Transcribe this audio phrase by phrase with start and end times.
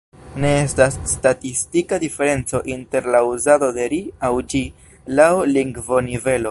[0.43, 4.63] Ne estas statistika diferenco inter la uzado de ”ri” aŭ ”ĝi”
[5.21, 6.39] laŭ lingvonivelo.